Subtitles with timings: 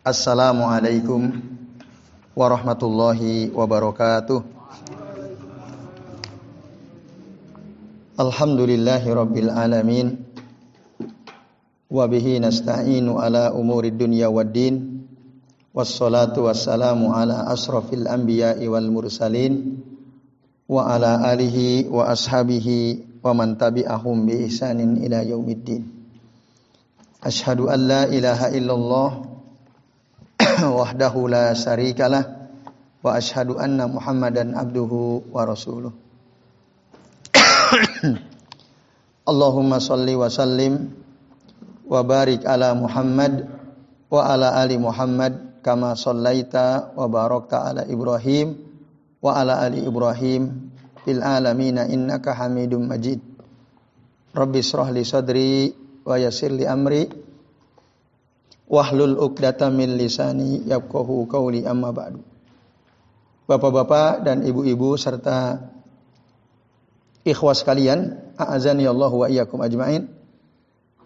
[0.00, 1.28] Assalamualaikum
[2.32, 4.40] warahmatullahi wabarakatuh.
[8.16, 10.24] Alhamdulillahi rabbil alamin.
[11.92, 15.04] Wa bihi nasta'inu ala umuri dunya waddin.
[15.76, 19.84] Wassalatu wassalamu ala asrafil anbiya'i wal mursalin
[20.64, 25.84] wa ala alihi wa ashabihi wa man tabi'ahum bi ihsanin ila yaumiddin.
[27.20, 29.29] Ashhadu an la ilaha illallah
[30.78, 32.24] wahdahu la syarikalah
[33.00, 35.92] wa ashhadu anna Muhammadan abduhu wa rasuluh.
[39.30, 40.90] Allahumma salli wa sallim
[41.88, 43.48] wa barik ala Muhammad
[44.10, 48.58] wa ala ali Muhammad kama sallaita wa barakta ala Ibrahim
[49.22, 50.72] wa ala ali Ibrahim
[51.04, 53.22] fil alamin innaka Hamidum Majid.
[54.36, 55.72] Rabbi israh li sadri
[56.04, 57.29] wa yassir li amri
[58.70, 62.22] wahlul uqdatam min lisani yafqahu qawli amma ba'du.
[63.50, 65.58] Bapak-bapak dan ibu-ibu serta
[67.26, 70.06] ikhwas sekalian, a'azani Allah wa iyyakum ajmain.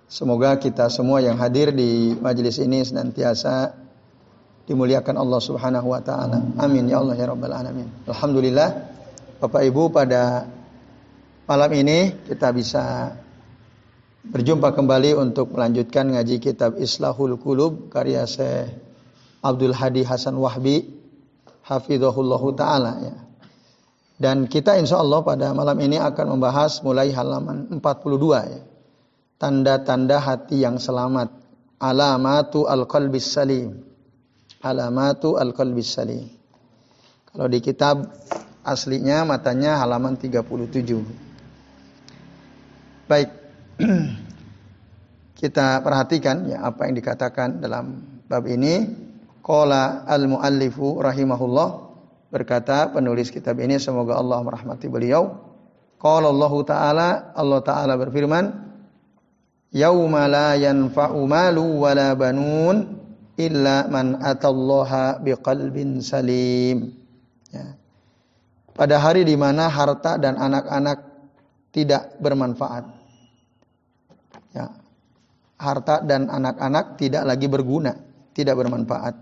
[0.04, 3.72] Semoga kita semua yang hadir di majelis ini senantiasa
[4.68, 6.44] dimuliakan Allah Subhanahu wa taala.
[6.60, 7.88] Amin ya Allah ya rabbal alamin.
[8.04, 8.68] Alhamdulillah
[9.40, 10.44] Bapak Ibu pada
[11.48, 13.16] malam ini kita bisa
[14.24, 18.72] Berjumpa kembali untuk melanjutkan ngaji kitab Islahul Qulub karya Syekh
[19.44, 20.80] Abdul Hadi Hasan Wahbi
[21.60, 23.20] hafizahullahu taala ya.
[24.16, 27.84] Dan kita insya Allah pada malam ini akan membahas mulai halaman 42
[28.48, 28.64] ya.
[29.36, 31.28] Tanda-tanda hati yang selamat.
[31.76, 33.76] Alamatu al-qalbis salim.
[34.64, 36.32] Alamatu al-qalbis salim.
[37.28, 38.08] Kalau di kitab
[38.64, 43.04] aslinya matanya halaman 37.
[43.04, 43.43] Baik,
[45.40, 49.02] kita perhatikan ya apa yang dikatakan dalam bab ini.
[49.44, 51.68] Qala al-muallifu rahimahullah
[52.32, 55.36] berkata penulis kitab ini semoga Allah merahmati beliau.
[56.00, 58.44] Qala Allah taala Allah taala berfirman,
[59.68, 63.04] "Yauma la yanfa'u malu wala banun
[63.36, 66.96] illa man atallaha biqalbin salim."
[67.52, 67.76] Ya.
[68.72, 71.04] Pada hari di mana harta dan anak-anak
[71.68, 72.93] tidak bermanfaat
[74.54, 74.70] ya,
[75.58, 77.98] harta dan anak-anak tidak lagi berguna,
[78.32, 79.14] tidak bermanfaat.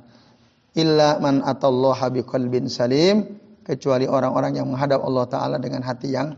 [0.76, 6.34] Illa man atallaha biqalbin salim, kecuali orang-orang yang menghadap Allah taala dengan hati yang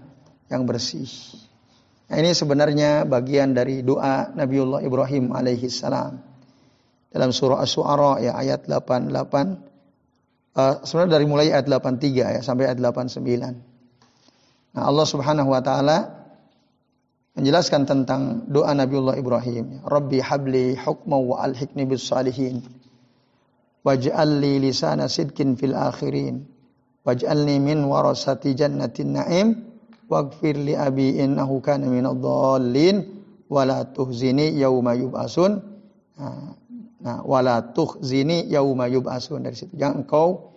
[0.52, 1.08] yang bersih.
[2.12, 6.20] Nah, ini sebenarnya bagian dari doa Nabiullah Ibrahim alaihi salam.
[7.08, 9.22] Dalam surah Asy-Syu'ara ya ayat 88 uh,
[10.58, 14.74] eh, sebenarnya dari mulai ayat 83 ya sampai ayat 89.
[14.74, 16.23] Nah, Allah Subhanahu wa taala
[17.34, 19.82] menjelaskan tentang doa Nabiullah Ibrahim.
[19.82, 22.62] Rabbi habli hukma wa alhiqni bis salihin.
[23.84, 26.46] Waj'al li lisana sidkin fil akhirin.
[27.04, 29.48] Waj'alni min warasati jannatin na'im.
[30.08, 33.02] Waghfir li abi innahu kana minadh dhallin
[33.50, 35.58] wala tuhzini yauma yub'asun.
[36.14, 36.54] Nah,
[37.02, 39.74] nah wala tuhzini yauma yub'asun dari situ.
[39.74, 40.54] Jangan engkau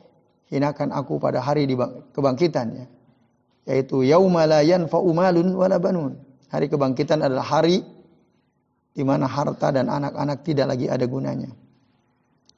[0.51, 1.67] hinakan aku pada hari
[2.13, 2.85] kebangkitan ya.
[3.67, 7.83] Yaitu yauma la yanfa'u malun wala banun Hari kebangkitan adalah hari
[8.97, 11.51] di mana harta dan anak-anak tidak lagi ada gunanya.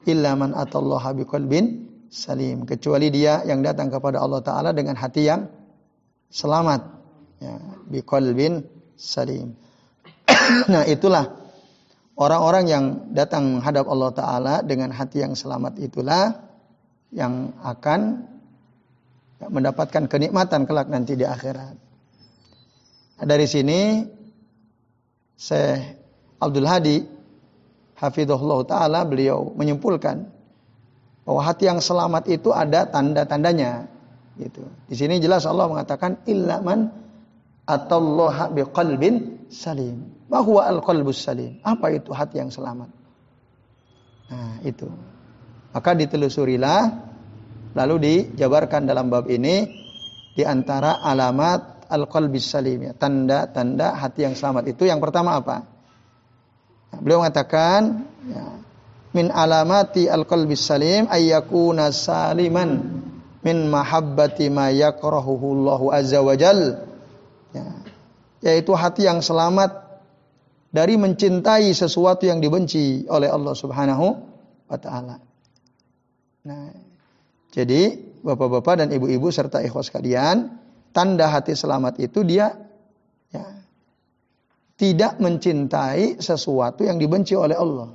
[0.08, 5.52] Illa man atallaha biqalbin salim, kecuali dia yang datang kepada Allah taala dengan hati yang
[6.32, 6.80] selamat.
[7.44, 7.56] Ya,
[7.92, 8.64] biqalbin
[8.96, 9.52] salim.
[10.72, 11.36] nah, itulah
[12.16, 16.40] orang-orang yang datang menghadap Allah taala dengan hati yang selamat itulah
[17.10, 18.28] yang akan
[19.44, 21.89] mendapatkan kenikmatan kelak nanti di akhirat.
[23.20, 24.00] Dari sini
[25.36, 25.80] Syekh
[26.40, 26.96] Abdul Hadi
[28.00, 30.24] Hafidhullah Ta'ala beliau menyimpulkan
[31.28, 33.84] bahwa hati yang selamat itu ada tanda-tandanya.
[34.40, 34.64] Gitu.
[34.88, 36.88] Di sini jelas Allah mengatakan illaman
[37.68, 40.08] atallaha biqalbin salim.
[40.32, 41.60] Bahwa al-qalbus salim.
[41.60, 42.88] Apa itu hati yang selamat?
[44.32, 44.88] Nah, itu.
[45.76, 46.80] Maka ditelusurilah
[47.76, 49.68] lalu dijabarkan dalam bab ini
[50.32, 52.92] di antara alamat al-qalbis salim ya.
[52.94, 55.66] Tanda-tanda hati yang selamat itu yang pertama apa?
[57.02, 58.46] Beliau mengatakan ya,
[59.10, 63.02] min alamati al-qalbis salim ayyakuna saliman
[63.42, 66.86] min mahabbati ma yakrahuhu Allahu azza wajal.
[67.50, 67.66] Ya,
[68.46, 69.90] yaitu hati yang selamat
[70.70, 74.06] dari mencintai sesuatu yang dibenci oleh Allah Subhanahu
[74.70, 75.18] wa taala.
[76.46, 76.70] Nah,
[77.50, 80.59] jadi Bapak-bapak dan ibu-ibu serta ikhwas kalian,
[80.90, 82.54] tanda hati selamat itu dia
[83.30, 83.46] ya,
[84.80, 87.90] tidak mencintai sesuatu yang dibenci oleh Allah.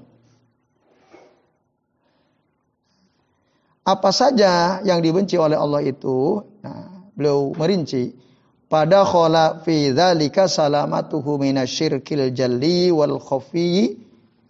[3.86, 8.18] Apa saja yang dibenci oleh Allah itu, nah, beliau merinci
[8.66, 13.94] pada khola fi dzalika salamatuhu minasyirkil jalli wal khafi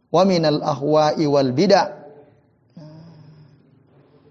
[0.08, 1.88] wa minal ahwa'i wal bid'ah.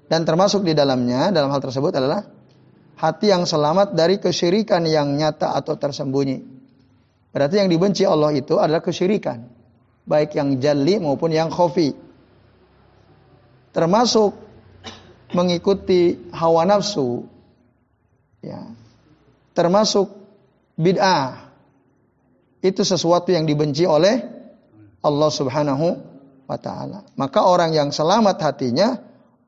[0.09, 2.34] Dan termasuk di dalamnya dalam hal tersebut adalah
[3.05, 6.41] hati yang selamat dari kesyirikan yang nyata atau tersembunyi.
[7.35, 9.45] Berarti yang dibenci Allah itu adalah kesyirikan,
[10.09, 11.93] baik yang jalli maupun yang khafi.
[13.75, 14.33] Termasuk
[15.35, 17.27] mengikuti hawa nafsu,
[18.39, 18.71] ya,
[19.53, 20.15] termasuk
[20.79, 21.51] bid'ah.
[22.65, 24.25] Itu sesuatu yang dibenci oleh
[25.05, 25.87] Allah Subhanahu
[26.49, 27.05] wa taala.
[27.19, 28.97] Maka orang yang selamat hatinya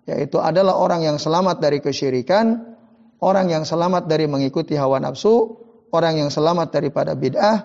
[0.07, 2.76] yaitu adalah orang yang selamat dari kesyirikan,
[3.21, 5.57] orang yang selamat dari mengikuti hawa nafsu,
[5.93, 7.57] orang yang selamat daripada bid'ah,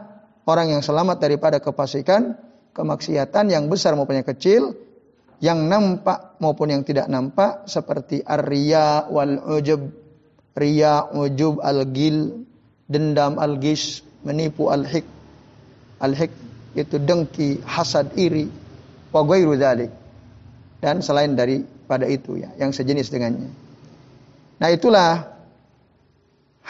[0.47, 2.35] orang yang selamat daripada kefasikan,
[2.71, 4.75] kemaksiatan yang besar maupun yang kecil,
[5.41, 10.01] yang nampak maupun yang tidak nampak seperti ar-riya wal ujub
[10.51, 12.43] Ria, ujub, al-gil,
[12.91, 15.07] dendam, al-gish, menipu, al-hik.
[16.03, 16.31] Al-hik
[16.75, 18.51] itu dengki, hasad, iri,
[19.15, 19.55] wa ghairu
[20.83, 23.47] Dan selain daripada itu ya, yang sejenis dengannya.
[24.59, 25.30] Nah, itulah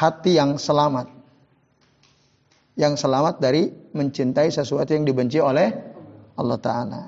[0.01, 1.13] hati yang selamat.
[2.73, 5.69] Yang selamat dari mencintai sesuatu yang dibenci oleh
[6.33, 7.01] Allah taala.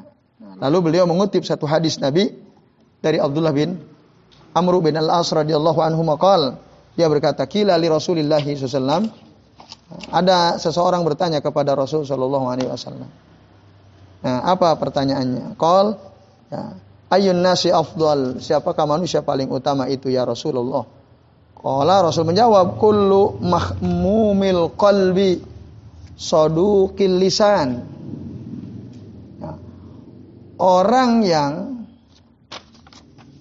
[0.62, 2.30] Lalu beliau mengutip satu hadis Nabi
[3.01, 3.81] dari Abdullah bin
[4.54, 6.62] Amr bin Al-As radhiyallahu anhu maqal
[6.94, 9.10] dia berkata kila li Rasulillah sallallahu
[10.13, 13.10] ada seseorang bertanya kepada Rasul sallallahu alaihi wasallam.
[14.24, 15.57] Nah, apa pertanyaannya?
[15.57, 16.00] Qal
[16.54, 16.62] ya,
[17.12, 18.39] ayun nasi afdal?
[18.39, 20.86] Siapakah manusia paling utama itu ya Rasulullah?
[21.63, 25.39] Qala Rasul menjawab kullu mahmumil qalbi
[26.19, 27.88] saduqil lisan.
[29.39, 29.56] Ya.
[30.60, 31.74] Orang yang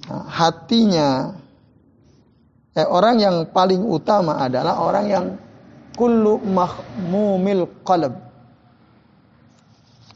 [0.07, 1.35] hatinya
[2.79, 5.27] eh, orang yang paling utama adalah orang yang
[5.99, 8.17] kullu mahmumil qalb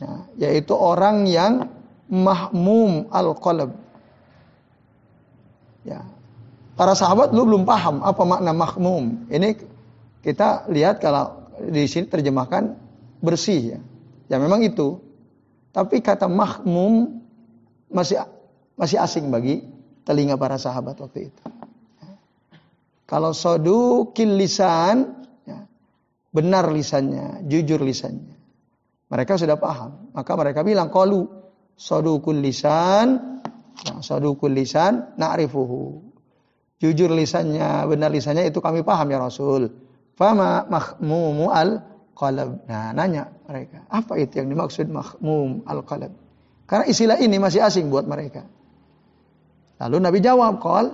[0.01, 0.13] ya,
[0.49, 1.69] yaitu orang yang
[2.09, 3.77] mahmum al qalb
[5.85, 6.16] ya
[6.77, 9.57] para sahabat lu belum paham apa makna mahmum ini
[10.21, 12.77] kita lihat kalau di sini terjemahkan
[13.25, 13.81] bersih ya
[14.29, 15.01] ya memang itu
[15.73, 17.21] tapi kata mahmum
[17.91, 18.21] masih
[18.77, 19.65] masih asing bagi
[20.07, 21.43] telinga para sahabat waktu itu.
[23.07, 25.67] Kalau sodukil lisan, ya,
[26.31, 28.39] benar lisannya, jujur lisannya.
[29.11, 30.11] Mereka sudah paham.
[30.15, 31.27] Maka mereka bilang, kalu
[31.75, 33.43] sodukul lisan,
[33.83, 36.06] ya, sodukul lisan, na'rifuhu.
[36.77, 39.73] Jujur lisannya, benar lisannya itu kami paham ya Rasul.
[40.13, 41.81] Fama mahmumu al
[42.13, 42.65] qalab.
[42.69, 46.13] Nah, nanya mereka, apa itu yang dimaksud mahmum al qalab?
[46.69, 48.45] Karena istilah ini masih asing buat mereka.
[49.77, 50.87] Lalu Nabi jawab, "Qal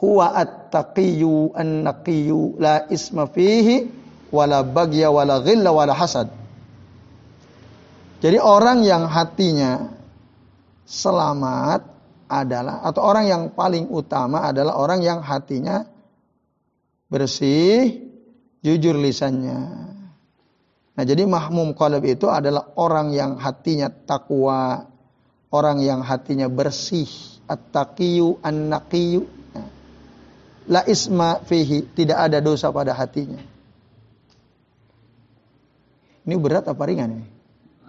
[0.00, 3.86] huwa at-taqiyyu an-naqiyyu la isma fihi
[4.32, 6.32] wala bagya wala ghilla wala hasad."
[8.24, 9.92] Jadi orang yang hatinya
[10.88, 11.91] selamat
[12.32, 15.84] adalah atau orang yang paling utama adalah orang yang hatinya
[17.12, 18.08] bersih,
[18.64, 19.60] jujur lisannya.
[20.92, 24.88] Nah, jadi mahmum qalb itu adalah orang yang hatinya takwa,
[25.52, 27.08] orang yang hatinya bersih,
[27.44, 29.28] at-taqiyu an-naqiyu.
[30.72, 33.40] La isma fihi, tidak ada dosa pada hatinya.
[36.22, 37.26] Ini berat apa ringan ini?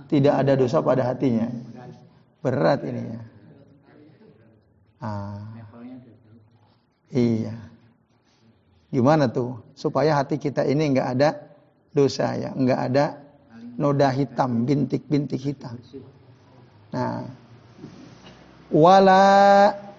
[0.10, 1.48] Tidak ada dosa pada hatinya.
[2.42, 3.22] Berat ini ya.
[5.04, 5.44] Ah.
[7.12, 7.54] Iya.
[8.88, 11.30] Gimana tuh supaya hati kita ini enggak ada
[11.92, 13.06] dosa ya, enggak ada
[13.76, 15.76] noda hitam, bintik-bintik hitam.
[16.94, 17.26] Nah,
[18.72, 19.24] wala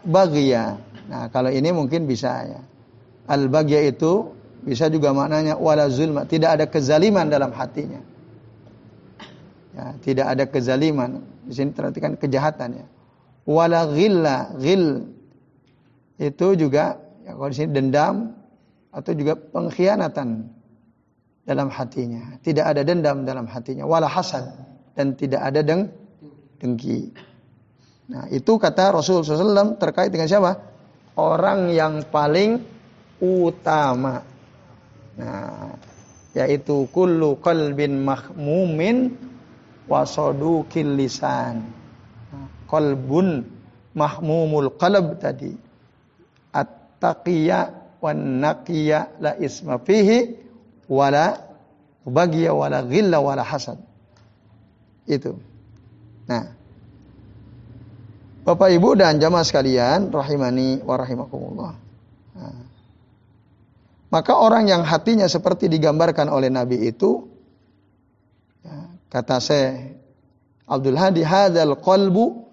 [0.07, 0.79] bagya.
[1.11, 2.61] Nah, kalau ini mungkin bisa ya.
[3.29, 4.31] Al bagya itu
[4.65, 8.01] bisa juga maknanya wala zulma, tidak ada kezaliman dalam hatinya.
[9.75, 11.19] Ya, tidak ada kezaliman.
[11.45, 12.87] Di sini terartikan kejahatan ya.
[13.45, 15.05] Wala ghilla, ghil
[16.17, 16.97] itu juga
[17.27, 18.33] ya kalau di sini dendam
[18.95, 20.49] atau juga pengkhianatan
[21.45, 22.41] dalam hatinya.
[22.41, 23.85] Tidak ada dendam dalam hatinya.
[23.85, 24.49] Wala hasad
[24.97, 25.91] dan tidak ada deng
[26.63, 27.13] dengki.
[28.05, 30.61] Nah, itu kata Rasul SAW terkait dengan siapa?
[31.17, 32.61] Orang yang paling
[33.21, 34.21] utama.
[35.15, 35.73] Nah,
[36.37, 39.15] yaitu kullu qalbin mahmumin
[39.89, 41.84] wasodukil lisan.
[42.71, 43.45] Qalbun
[43.95, 45.55] mahmumul qalb tadi.
[46.55, 47.59] At-taqiyya
[48.03, 50.37] wan naqiyya la isma fihi
[50.91, 51.41] wala
[52.05, 53.81] bagiya wala ghilla wala hasad.
[55.09, 55.37] Itu.
[56.29, 56.53] Nah,
[58.45, 61.73] Bapak Ibu dan jamaah sekalian, rahimani wa rahimakumullah.
[62.37, 62.61] Nah.
[64.13, 67.25] Maka orang yang hatinya seperti digambarkan oleh Nabi itu,
[68.61, 69.97] ya, kata saya,
[70.69, 72.44] Abdul Hadi, hadal qalbu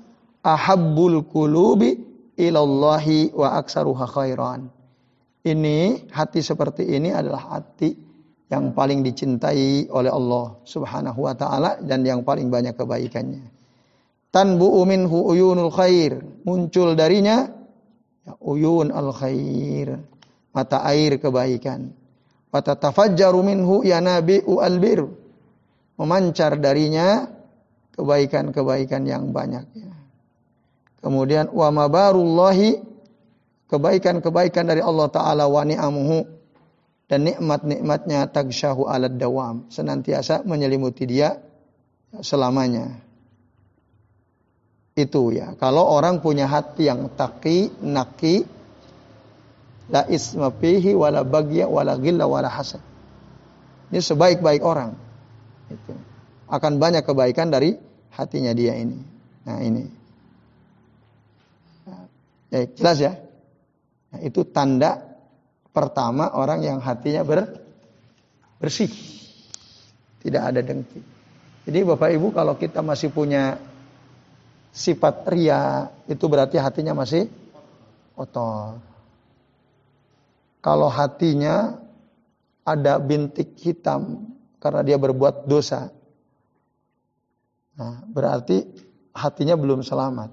[0.41, 1.98] ahabbul kulubi
[2.38, 4.69] ilallahi wa aksaruha khairan.
[5.41, 7.98] Ini, hati seperti ini adalah hati
[8.51, 13.41] yang paling dicintai oleh Allah subhanahu wa ta'ala dan yang paling banyak kebaikannya.
[14.29, 16.21] Tanbu'u minhu uyunul khair.
[16.45, 17.48] Muncul darinya
[18.27, 19.98] ya, uyun al khair
[20.51, 21.91] mata air kebaikan.
[22.51, 25.07] Watatafajjaru minhu yanabi'u albir.
[25.95, 27.27] Memancar darinya
[27.95, 29.63] kebaikan-kebaikan yang banyak.
[31.01, 32.77] Kemudian wa mabarullahi
[33.67, 36.29] kebaikan-kebaikan dari Allah taala wa ni'amuhu
[37.10, 41.41] dan nikmat-nikmatnya tagsyahu alad dawam senantiasa menyelimuti dia
[42.22, 43.01] selamanya.
[44.93, 45.58] Itu ya.
[45.58, 48.46] Kalau orang punya hati yang taki, naki,
[49.91, 52.79] La isma fihi wala bagya wala gilla wala hasad.
[53.91, 54.96] Ini sebaik-baik orang.
[55.67, 55.91] Itu.
[56.48, 57.75] Akan banyak kebaikan dari
[58.15, 58.96] hatinya dia ini.
[59.43, 59.84] Nah ini.
[62.51, 63.13] Ya, jelas ya?
[64.12, 65.00] Nah, itu tanda
[65.72, 67.48] pertama orang yang hatinya ber,
[68.60, 68.91] bersih.
[70.20, 71.00] Tidak ada dengki.
[71.65, 73.55] Jadi Bapak Ibu kalau kita masih punya
[74.75, 77.31] sifat ria, itu berarti hatinya masih
[78.13, 78.77] kotor.
[80.62, 81.79] Kalau hatinya
[82.67, 84.29] ada bintik hitam
[84.62, 85.89] karena dia berbuat dosa.
[87.79, 88.62] Nah, berarti
[89.15, 90.29] hatinya belum selamat.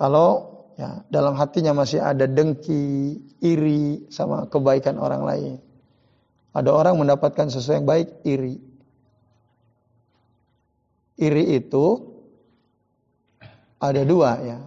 [0.00, 5.54] Kalau ya dalam hatinya masih ada dengki, iri sama kebaikan orang lain.
[6.56, 8.56] Ada orang mendapatkan sesuatu yang baik, iri.
[11.20, 12.00] Iri itu
[13.76, 14.58] ada dua ya.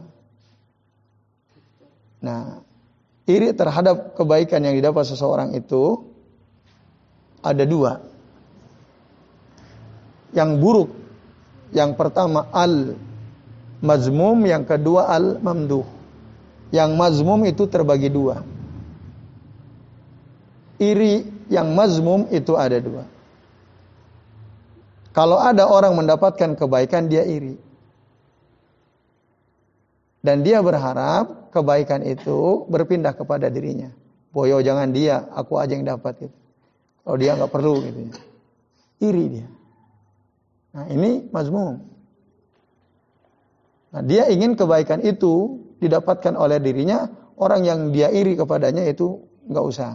[2.24, 2.62] Nah,
[3.25, 6.13] iri terhadap kebaikan yang didapat seseorang itu
[7.41, 8.00] ada dua.
[10.32, 10.89] Yang buruk.
[11.74, 12.96] Yang pertama al
[13.82, 16.02] mazmum, yang kedua al mamduh.
[16.73, 18.41] Yang mazmum itu terbagi dua.
[20.81, 21.21] Iri
[21.53, 23.05] yang mazmum itu ada dua.
[25.13, 27.61] Kalau ada orang mendapatkan kebaikan dia iri.
[30.25, 33.93] Dan dia berharap kebaikan itu berpindah kepada dirinya.
[34.33, 36.37] Boyo jangan dia, aku aja yang dapat itu.
[37.05, 38.13] Kalau dia nggak perlu gitu ya.
[39.03, 39.47] Iri dia.
[40.73, 41.85] Nah ini mazmum.
[43.93, 49.19] Nah dia ingin kebaikan itu didapatkan oleh dirinya, orang yang dia iri kepadanya itu
[49.51, 49.91] nggak usah.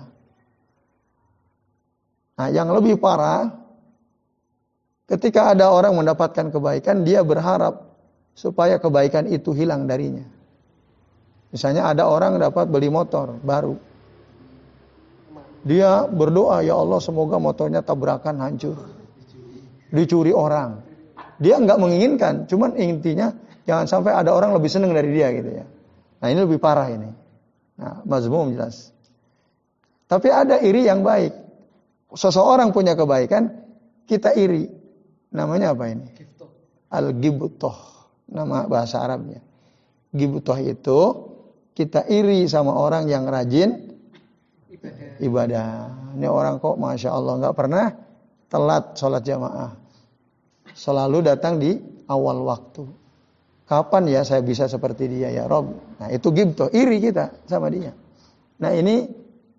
[2.38, 3.50] Nah yang lebih parah,
[5.10, 7.88] ketika ada orang mendapatkan kebaikan, dia berharap
[8.36, 10.22] supaya kebaikan itu hilang darinya.
[11.50, 13.74] Misalnya ada orang dapat beli motor baru.
[15.66, 18.78] Dia berdoa, ya Allah semoga motornya tabrakan hancur.
[19.90, 20.84] Dicuri orang.
[21.40, 23.32] Dia nggak menginginkan, cuman intinya
[23.66, 25.66] jangan sampai ada orang lebih senang dari dia gitu ya.
[26.18, 27.10] Nah ini lebih parah ini.
[27.78, 28.90] Nah, mazmum jelas.
[30.10, 31.30] Tapi ada iri yang baik.
[32.10, 33.52] Seseorang punya kebaikan,
[34.08, 34.66] kita iri.
[35.30, 36.08] Namanya apa ini?
[36.88, 37.76] Al-gibutoh
[38.32, 39.44] nama bahasa Arabnya.
[40.10, 41.00] Gibutoh itu
[41.76, 43.92] kita iri sama orang yang rajin
[44.72, 45.20] ibadah.
[45.20, 45.70] ibadah.
[46.16, 47.86] Ini orang kok masya Allah nggak pernah
[48.48, 49.76] telat sholat jamaah.
[50.72, 51.76] Selalu datang di
[52.08, 52.88] awal waktu.
[53.68, 55.76] Kapan ya saya bisa seperti dia ya Rob?
[56.00, 57.92] Nah itu gibtoh, iri kita sama dia.
[58.64, 59.04] Nah ini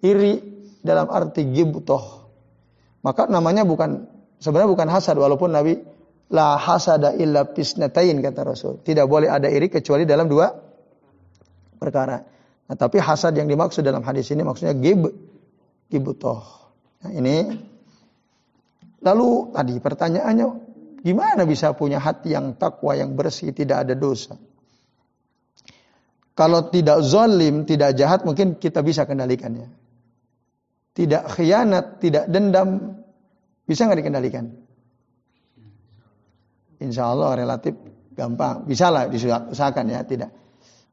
[0.01, 0.41] iri
[0.81, 2.25] dalam arti gibtoh.
[3.05, 4.09] Maka namanya bukan
[4.41, 5.77] sebenarnya bukan hasad walaupun Nabi
[6.29, 8.85] La hasada illa pisnatain kata Rasul.
[8.85, 10.45] Tidak boleh ada iri kecuali dalam dua
[11.81, 12.21] perkara.
[12.69, 15.09] Nah, tapi hasad yang dimaksud dalam hadis ini maksudnya gib
[15.89, 16.45] gibutoh.
[17.01, 17.49] Nah, ini
[19.01, 20.47] lalu tadi pertanyaannya
[21.01, 24.35] gimana bisa punya hati yang takwa yang bersih tidak ada dosa?
[26.35, 29.67] Kalau tidak zalim, tidak jahat mungkin kita bisa kendalikannya.
[30.95, 32.99] Tidak khianat, tidak dendam
[33.67, 34.45] bisa nggak dikendalikan?
[36.79, 37.75] insya Allah relatif
[38.15, 38.65] gampang.
[38.65, 40.31] Bisa lah diusahakan ya, tidak.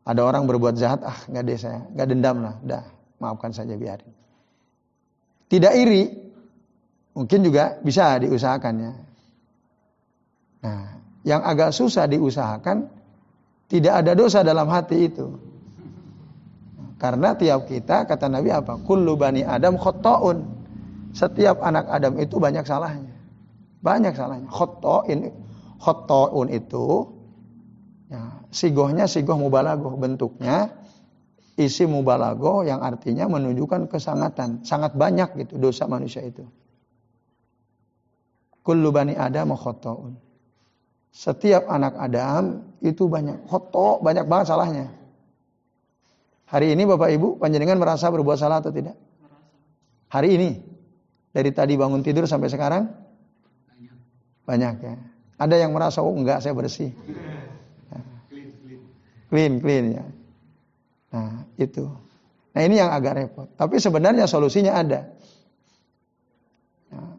[0.07, 2.85] Ada orang berbuat jahat, ah nggak deh saya, nggak dendam lah, dah
[3.19, 4.07] maafkan saja biarin.
[5.51, 6.05] Tidak iri,
[7.15, 8.93] mungkin juga bisa diusahakan ya.
[10.67, 12.91] Nah, yang agak susah diusahakan,
[13.71, 15.39] tidak ada dosa dalam hati itu.
[16.99, 18.83] Karena tiap kita, kata Nabi apa?
[18.83, 20.43] Kullu bani Adam khotoun.
[21.15, 23.15] Setiap anak Adam itu banyak salahnya.
[23.79, 24.49] Banyak salahnya.
[24.51, 25.31] Khotoin
[25.77, 27.15] khotoun itu
[28.09, 30.73] ya, sigohnya sigoh mubalagoh bentuknya
[31.57, 36.45] isi mubalagoh yang artinya menunjukkan kesangatan, sangat banyak gitu dosa manusia itu.
[38.61, 40.26] Kullu bani Adam khotoun.
[41.17, 44.93] Setiap anak Adam itu banyak khoto, banyak banget salahnya.
[46.45, 49.01] Hari ini Bapak Ibu, panjenengan merasa berbuat salah atau tidak?
[50.13, 50.51] Hari ini.
[51.33, 52.85] Dari tadi bangun tidur sampai sekarang?
[54.45, 54.95] Banyak ya.
[55.41, 56.93] Ada yang merasa, oh enggak saya bersih.
[59.33, 60.05] Clean, clean ya.
[61.17, 61.89] Nah itu.
[62.53, 63.49] Nah ini yang agak repot.
[63.57, 65.01] Tapi sebenarnya solusinya ada.
[66.93, 67.17] Nah,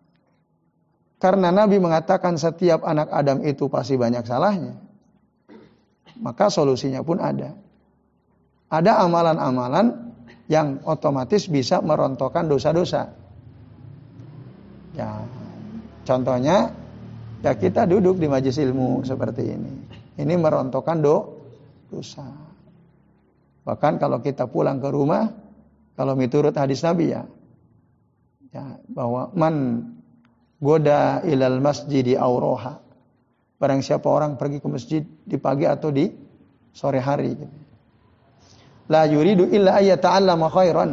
[1.18, 4.78] karena Nabi mengatakan setiap anak Adam itu pasti banyak salahnya.
[6.18, 7.54] Maka solusinya pun ada.
[8.68, 10.14] Ada amalan-amalan
[10.50, 13.14] yang otomatis bisa merontokkan dosa-dosa.
[14.98, 15.22] Ya,
[16.04, 16.74] contohnya
[17.46, 19.74] Ya kita duduk di majlis ilmu seperti ini.
[20.18, 21.38] Ini merontokkan do,
[21.94, 22.26] dosa.
[23.62, 25.30] Bahkan kalau kita pulang ke rumah,
[25.94, 27.30] kalau miturut hadis Nabi ya,
[28.50, 29.86] ya bahwa man
[30.58, 32.82] goda ilal masjidi auroha.
[33.58, 36.06] Barang siapa orang pergi ke masjid di pagi atau di
[36.74, 37.34] sore hari.
[38.88, 40.92] La yuridu illa ayyata'allama khairan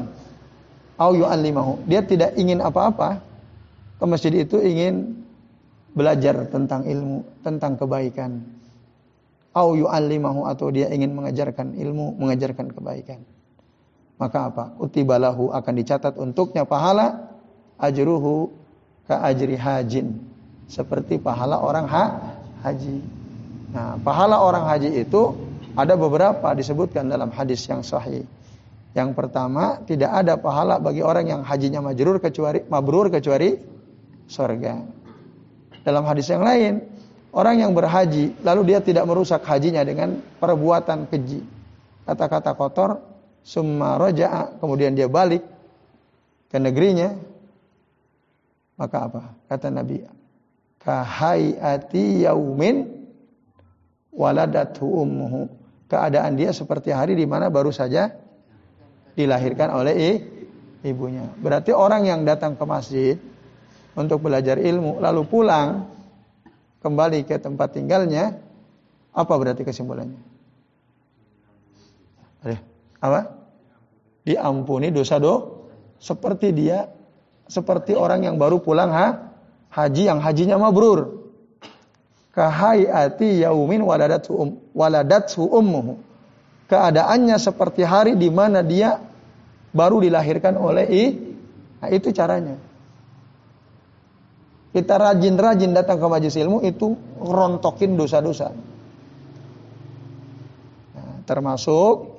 [0.96, 1.84] au yu'allimahu.
[1.84, 3.20] Dia tidak ingin apa-apa.
[4.00, 5.22] Ke masjid itu ingin
[5.94, 8.42] belajar tentang ilmu, tentang kebaikan.
[9.54, 13.22] Au yu'allimahu atau dia ingin mengajarkan ilmu, mengajarkan kebaikan.
[14.18, 14.64] Maka apa?
[14.82, 17.28] Utibalahu akan dicatat untuknya pahala
[17.78, 18.63] ajruhu
[19.08, 20.20] ka ajri hajin.
[20.64, 22.04] Seperti pahala orang ha,
[22.64, 22.96] haji.
[23.74, 25.34] Nah, pahala orang haji itu
[25.74, 28.24] ada beberapa disebutkan dalam hadis yang sahih.
[28.94, 33.58] Yang pertama, tidak ada pahala bagi orang yang hajinya majrur kecuali mabrur kecuali
[34.30, 34.74] surga.
[35.82, 36.78] Dalam hadis yang lain,
[37.34, 41.42] orang yang berhaji lalu dia tidak merusak hajinya dengan perbuatan keji.
[42.06, 43.02] Kata-kata kotor,
[43.42, 45.42] summa roja'a, kemudian dia balik
[46.48, 47.33] ke negerinya.
[48.74, 49.22] Maka apa?
[49.46, 50.02] Kata Nabi,
[50.82, 53.06] kahayati yaumin
[54.10, 55.50] waladathu ummuhu.
[55.86, 58.10] Keadaan dia seperti hari di mana baru saja
[59.14, 59.94] dilahirkan oleh
[60.82, 61.28] ibunya.
[61.38, 63.16] Berarti orang yang datang ke masjid
[63.94, 65.86] untuk belajar ilmu lalu pulang
[66.82, 68.42] kembali ke tempat tinggalnya
[69.14, 70.18] apa berarti kesimpulannya?
[72.98, 73.20] Apa?
[74.24, 75.68] Diampuni dosa do
[76.00, 76.88] seperti dia
[77.46, 79.34] seperti orang yang baru pulang ha?
[79.74, 81.26] haji yang hajinya mabrur.
[82.34, 86.02] Kahayati yaumin waladatu um, ummuhu.
[86.66, 88.98] Keadaannya seperti hari di mana dia
[89.70, 91.04] baru dilahirkan oleh i.
[91.78, 92.58] Nah, itu caranya.
[94.74, 98.50] Kita rajin-rajin datang ke majelis ilmu itu rontokin dosa-dosa.
[100.98, 102.18] Nah, termasuk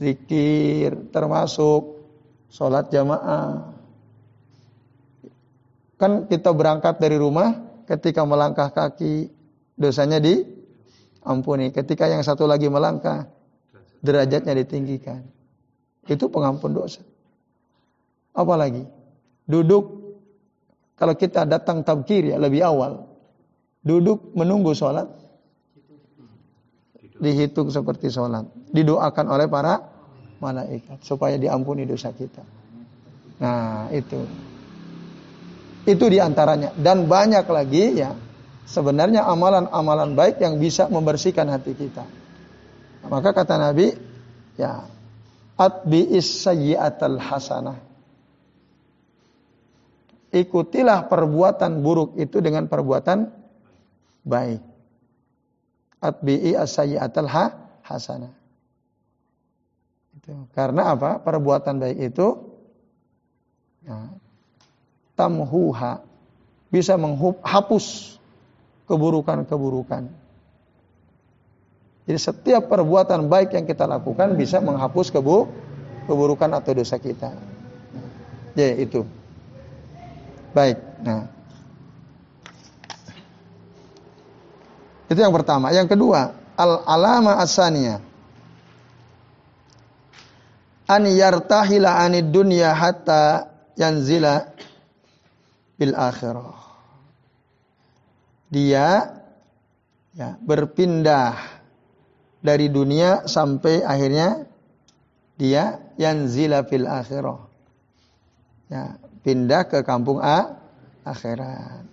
[0.00, 2.00] zikir, termasuk
[2.48, 3.75] sholat jamaah.
[5.96, 7.56] Kan kita berangkat dari rumah,
[7.88, 9.32] ketika melangkah kaki
[9.78, 11.72] dosanya diampuni.
[11.72, 13.28] Ketika yang satu lagi melangkah,
[14.04, 15.24] derajatnya ditinggikan.
[16.06, 17.02] Itu pengampun dosa.
[18.36, 18.84] Apalagi
[19.48, 20.06] duduk
[20.96, 23.08] kalau kita datang tabkir ya lebih awal.
[23.86, 25.06] Duduk menunggu sholat.
[27.16, 28.44] Dihitung seperti sholat.
[28.74, 29.80] Didoakan oleh para
[30.42, 31.00] malaikat.
[31.00, 32.44] Supaya diampuni dosa kita.
[33.40, 34.20] Nah itu.
[35.86, 36.74] Itu di antaranya.
[36.74, 38.10] Dan banyak lagi ya.
[38.66, 42.02] Sebenarnya amalan-amalan baik yang bisa membersihkan hati kita.
[43.06, 43.94] Maka kata Nabi,
[44.58, 44.82] ya,
[45.54, 47.86] atbi'is sayyi'atal hasanah
[50.36, 53.32] ikutilah perbuatan buruk itu dengan perbuatan
[54.26, 54.62] baik.
[55.96, 57.44] Atbi'i as-sayyi'atal ha
[57.88, 58.32] hasanah.
[60.20, 60.50] Itu.
[60.52, 61.22] Karena apa?
[61.24, 62.26] Perbuatan baik itu
[63.86, 63.96] ya,
[65.16, 66.04] tamhuha
[66.68, 68.16] bisa menghapus
[68.86, 70.06] keburukan-keburukan.
[72.06, 75.50] Jadi setiap perbuatan baik yang kita lakukan bisa menghapus kebu
[76.06, 77.34] keburukan atau dosa kita.
[78.54, 79.02] Ya itu.
[80.54, 80.78] Baik.
[81.02, 81.26] Nah.
[85.10, 85.74] Itu yang pertama.
[85.74, 87.98] Yang kedua, al-alama asaniya.
[90.86, 94.54] An yartahila anid dunya hatta yanzila
[95.76, 96.56] bil akhirah.
[98.52, 99.16] Dia
[100.16, 101.36] ya, berpindah
[102.40, 104.48] dari dunia sampai akhirnya
[105.36, 107.40] dia yanzila fil akhirah.
[108.66, 110.58] Ya, pindah ke kampung A
[111.06, 111.86] akhirat.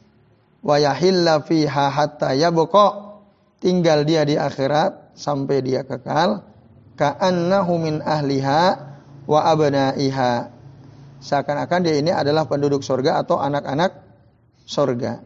[0.64, 3.18] Wa yahilla fiha hatta yabqa
[3.60, 6.42] tinggal dia di akhirat sampai dia kekal
[6.98, 8.62] ka'annahu min ahliha
[9.26, 10.53] wa abnaiha
[11.24, 13.92] seakan-akan dia ini adalah penduduk surga atau anak-anak
[14.68, 15.24] surga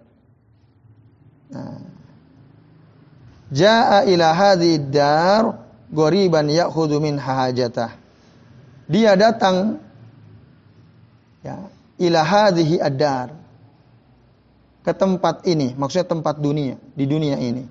[1.50, 1.98] nah.
[3.48, 4.36] Ja'a ila
[4.92, 5.44] dar
[5.88, 7.96] ghoriban ya'khudhu min hajatah.
[8.88, 9.80] Dia datang
[11.44, 11.68] ya,
[12.00, 13.36] ila ad-dar
[14.84, 17.64] ke tempat ini, maksudnya tempat dunia, di dunia ini.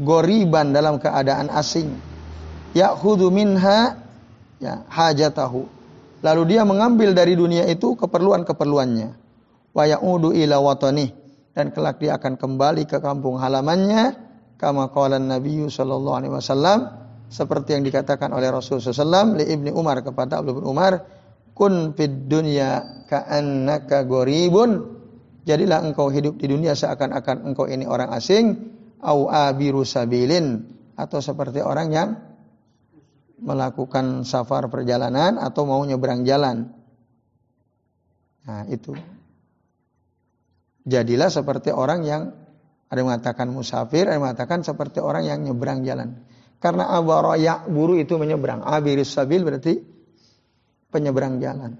[0.00, 1.92] Goriban dalam keadaan asing.
[2.76, 4.00] Ya'khudhu minha
[4.60, 5.68] ya, hajatahu.
[6.24, 9.08] Lalu dia mengambil dari dunia itu keperluan-keperluannya.
[9.76, 11.12] Wa ya'udu ila watani
[11.52, 14.16] dan kelak dia akan kembali ke kampung halamannya
[14.56, 16.78] kama qala Nabi sallallahu alaihi wasallam
[17.28, 21.02] seperti yang dikatakan oleh Rasul sallallahu li Ibni Umar kepada bin Umar
[21.52, 24.94] kun fid dunya ka'annaka gharibun
[25.44, 30.72] jadilah engkau hidup di dunia seakan-akan engkau ini orang asing au abiru sabilin.
[30.94, 32.08] Atau seperti orang yang
[33.44, 36.72] melakukan safar perjalanan atau mau nyebrang jalan.
[38.48, 38.96] Nah, itu.
[40.88, 42.32] Jadilah seperti orang yang
[42.88, 46.24] ada yang mengatakan musafir, ada yang mengatakan seperti orang yang nyebrang jalan.
[46.60, 48.64] Karena abaraya buru itu menyeberang.
[48.64, 49.80] Abiris sabil berarti
[50.88, 51.76] penyeberang jalan.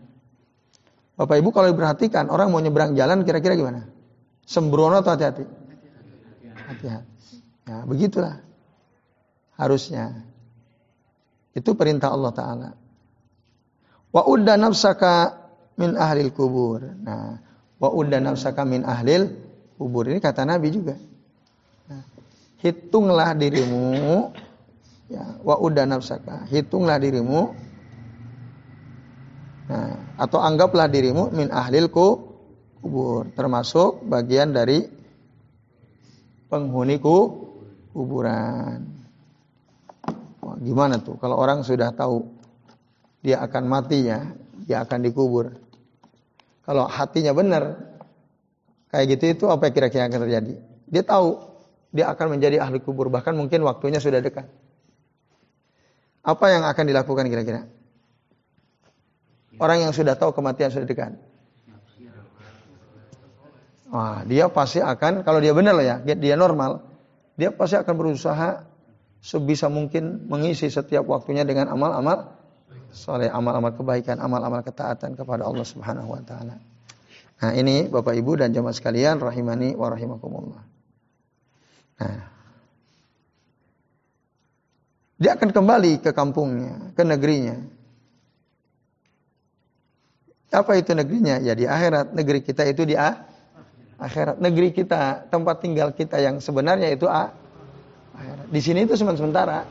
[1.14, 3.88] Bapak Ibu kalau diperhatikan orang mau nyebrang jalan kira-kira gimana?
[4.44, 5.44] Sembrono atau hati-hati?
[6.68, 7.40] Hati-hati.
[7.64, 8.44] Ya, begitulah.
[9.56, 10.26] Harusnya.
[11.54, 12.70] Itu perintah Allah Ta'ala.
[14.10, 15.38] Wa udda nafsaka
[15.78, 16.82] min ahlil kubur.
[16.82, 17.38] Nah,
[17.78, 19.30] wa udda nafsaka min ahlil
[19.78, 20.10] kubur.
[20.10, 20.98] Ini kata Nabi juga.
[21.90, 22.02] Nah,
[22.58, 23.86] hitunglah dirimu
[25.10, 26.50] ya, wa udda nafsaka.
[26.50, 27.54] Hitunglah dirimu
[29.64, 34.84] Nah, atau anggaplah dirimu min ahlil kubur, termasuk bagian dari
[36.52, 39.03] penghuni kuburan.
[40.44, 42.28] Wah, gimana tuh kalau orang sudah tahu
[43.24, 44.28] dia akan mati ya,
[44.68, 45.56] dia akan dikubur.
[46.68, 47.80] Kalau hatinya benar,
[48.92, 50.54] kayak gitu itu apa kira-kira akan terjadi?
[50.84, 51.40] Dia tahu
[51.96, 54.44] dia akan menjadi ahli kubur, bahkan mungkin waktunya sudah dekat.
[56.20, 57.64] Apa yang akan dilakukan kira-kira?
[59.56, 61.16] Orang yang sudah tahu kematian sudah dekat.
[63.88, 66.84] Wah, dia pasti akan kalau dia benar lah ya, dia normal,
[67.38, 68.73] dia pasti akan berusaha
[69.24, 72.36] sebisa mungkin mengisi setiap waktunya dengan amal-amal
[72.92, 76.60] soleh, amal-amal kebaikan, amal-amal ketaatan kepada Allah Subhanahu wa taala.
[77.40, 80.62] Nah, ini Bapak Ibu dan jemaah sekalian rahimani wa rahimakumullah.
[82.04, 82.20] Nah,
[85.16, 87.56] dia akan kembali ke kampungnya, ke negerinya.
[90.52, 91.40] Apa itu negerinya?
[91.42, 92.14] Ya di akhirat.
[92.14, 94.38] Negeri kita itu di akhirat.
[94.38, 97.43] Negeri kita, tempat tinggal kita yang sebenarnya itu a
[98.14, 98.46] akhirat.
[98.48, 99.66] Di sini itu sementara.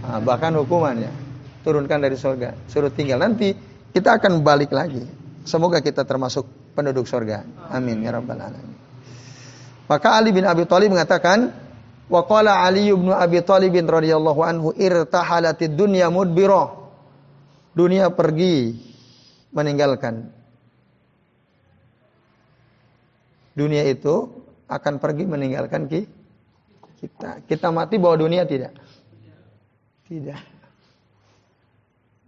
[0.00, 1.12] Nah, bahkan hukuman ya.
[1.60, 2.56] Turunkan dari surga.
[2.66, 3.20] Suruh tinggal.
[3.20, 3.52] Nanti
[3.92, 5.04] kita akan balik lagi.
[5.44, 7.44] Semoga kita termasuk penduduk surga.
[7.68, 8.00] Amin.
[8.00, 8.76] Ya Rabbal Alamin.
[9.90, 11.50] Maka Ali bin Abi Thalib mengatakan,
[12.10, 16.78] Wa qala Ali bin Abi Thalib radhiyallahu anhu irtahalatid dunya mudbirah.
[17.70, 18.74] Dunia pergi
[19.54, 20.26] meninggalkan.
[23.54, 24.30] Dunia itu
[24.66, 26.19] akan pergi meninggalkan kita.
[27.48, 28.76] Kita mati bawa dunia tidak?
[30.04, 30.40] Tidak.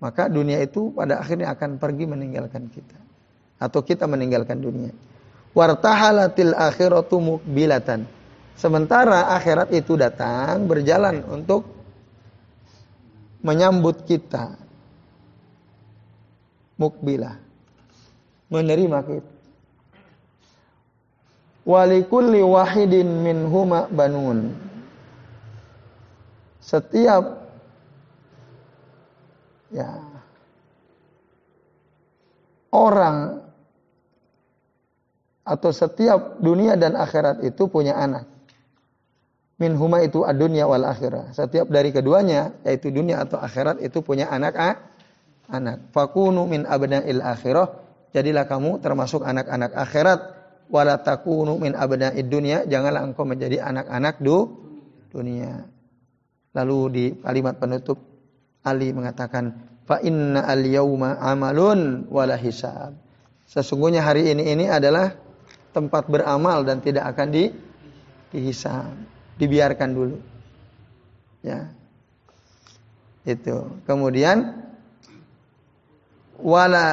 [0.00, 2.98] Maka dunia itu pada akhirnya akan pergi meninggalkan kita.
[3.60, 4.90] Atau kita meninggalkan dunia.
[5.52, 8.08] Wartahalatil akhiratu mukbilatan.
[8.56, 11.68] Sementara akhirat itu datang berjalan untuk
[13.44, 14.56] menyambut kita
[16.80, 17.36] mukbilah.
[18.50, 19.31] Menerima kita.
[21.62, 24.50] Walikulli wahidin min huma banun.
[26.62, 27.42] Setiap
[29.70, 30.02] ya
[32.74, 33.42] orang
[35.42, 38.26] atau setiap dunia dan akhirat itu punya anak.
[39.58, 41.30] Min huma itu adunya wal akhirah.
[41.30, 44.58] Setiap dari keduanya yaitu dunia atau akhirat itu punya anak
[45.46, 45.78] anak.
[45.94, 47.70] Fakunu min abna'il akhirah.
[48.10, 50.20] Jadilah kamu termasuk anak-anak akhirat.
[50.68, 52.68] Wala takunu min abna'id dunia.
[52.68, 54.50] Janganlah engkau menjadi anak-anak du
[55.12, 55.66] dunia.
[56.52, 57.98] Lalu di kalimat penutup
[58.62, 62.94] Ali mengatakan, fa inna al yauma amalun wala hisab.
[63.50, 65.12] Sesungguhnya hari ini ini adalah
[65.74, 67.44] tempat beramal dan tidak akan di
[68.32, 68.96] dihisab,
[69.36, 70.16] dibiarkan dulu.
[71.42, 71.68] Ya.
[73.26, 73.82] Itu.
[73.84, 74.62] Kemudian
[76.38, 76.84] wala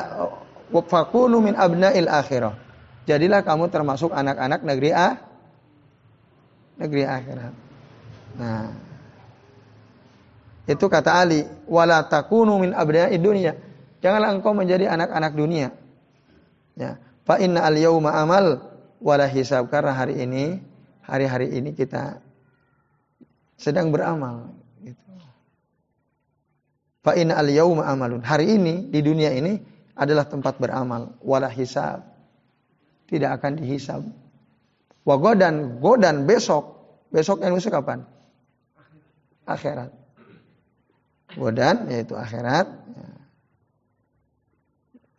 [0.69, 2.68] fakunu min abna'il akhirah.
[3.09, 5.17] Jadilah kamu termasuk anak-anak negeri A
[6.77, 7.53] negeri akhirat.
[8.37, 8.69] Nah,
[10.69, 13.57] Itu kata Ali, wala takunu min abna'i dunia.
[14.05, 15.73] Janganlah engkau menjadi anak-anak dunia.
[16.77, 17.01] Ya.
[17.25, 18.61] Fa inna al yauma amal
[19.01, 20.61] wala hisab karena hari ini
[21.01, 22.21] hari-hari ini kita
[23.57, 24.53] sedang beramal
[24.85, 25.09] gitu.
[27.01, 28.21] Fa inna al yauma amalun.
[28.21, 29.57] Hari ini di dunia ini
[29.97, 32.08] adalah tempat beramal wala hisab.
[33.09, 34.05] Tidak akan dihisab.
[35.03, 36.77] Wa godan, godan besok.
[37.09, 38.05] Besok yang besok kapan?
[39.49, 39.99] Akhirat
[41.35, 42.65] godan yaitu akhirat.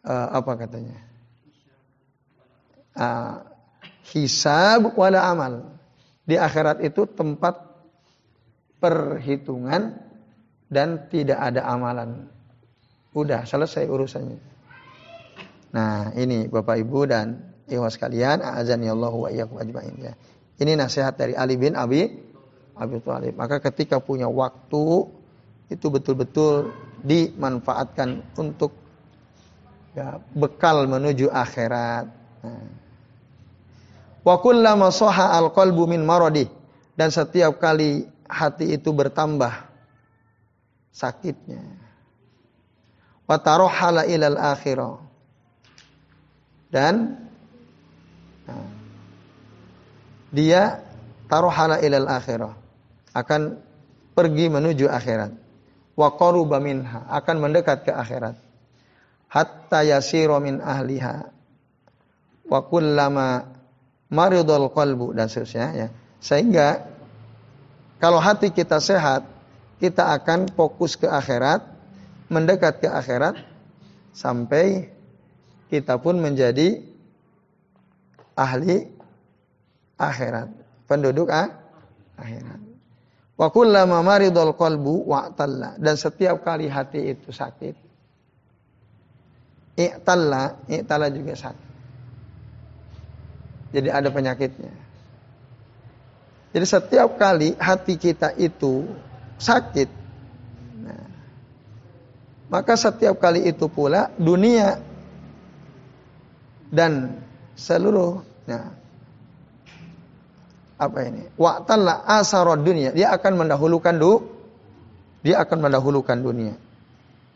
[0.01, 0.97] Uh, apa katanya?
[2.97, 3.45] Uh,
[4.11, 5.77] hisab wala amal.
[6.25, 7.69] Di akhirat itu tempat
[8.81, 10.01] perhitungan
[10.73, 12.33] dan tidak ada amalan.
[13.13, 14.41] Udah selesai urusannya.
[15.71, 19.47] Nah, ini Bapak Ibu dan ikhwas sekalian, azan ya Allah wa ya.
[20.61, 22.11] Ini nasihat dari Ali bin Abi
[22.77, 23.39] Abi Thalib.
[23.39, 25.09] Maka ketika punya waktu
[25.71, 26.75] itu betul-betul
[27.07, 28.75] dimanfaatkan untuk
[29.95, 32.11] ya, bekal menuju akhirat.
[32.43, 32.69] Nah.
[34.21, 36.45] Wa kullama soha al-qalbu min maradi
[36.93, 39.53] dan setiap kali hati itu bertambah
[40.93, 41.65] sakitnya.
[43.25, 45.01] Wa tarohala ilal akhirah.
[46.71, 47.17] Dan
[50.31, 50.83] dia
[51.27, 52.55] tarohala ilal akhirah.
[53.15, 53.59] Akan
[54.15, 55.35] pergi menuju akhirat.
[55.99, 58.39] Wa qaruba minha akan mendekat ke akhirat.
[59.31, 61.31] Hatta yasiru min ahliha.
[62.47, 63.47] Wa kullama
[64.11, 65.89] maridul qalbu dan seterusnya ya.
[66.23, 66.87] Sehingga
[68.03, 69.27] kalau hati kita sehat
[69.81, 71.65] kita akan fokus ke akhirat
[72.31, 73.41] mendekat ke akhirat
[74.13, 74.93] sampai
[75.73, 76.83] kita pun menjadi
[78.37, 79.00] ahli
[80.01, 80.49] akhirat
[80.89, 81.53] penduduk ah,
[82.17, 82.73] akhirat
[83.41, 87.91] Wa kullama maridul qalbu wa'talla dan setiap kali hati itu sakit
[89.81, 91.71] i'talla, i'talla juga sakit.
[93.71, 94.73] Jadi ada penyakitnya.
[96.51, 98.83] Jadi setiap kali hati kita itu
[99.39, 99.89] sakit,
[100.83, 101.07] nah,
[102.51, 104.83] maka setiap kali itu pula dunia
[106.75, 107.23] dan
[107.55, 108.75] seluruh nah,
[110.81, 111.29] apa ini?
[111.37, 112.97] Wa'talla asarad dunia.
[112.97, 114.25] Dia akan mendahulukan du
[115.21, 116.57] dia akan mendahulukan dunia.